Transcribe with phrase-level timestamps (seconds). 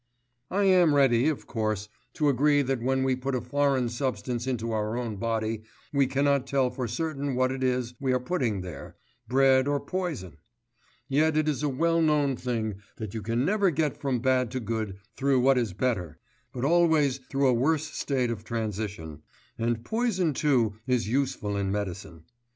[0.49, 4.71] I am ready, of course, to agree that when we put a foreign substance into
[4.71, 5.61] our own body
[5.93, 8.95] we cannot tell for certain what it is we are putting there,
[9.27, 10.37] bread or poison;
[11.07, 14.59] yet it is a well known thing that you can never get from bad to
[14.59, 16.17] good through what is better,
[16.51, 19.21] but always through a worse state of transition,
[19.59, 22.23] and poison too is useful in medicine.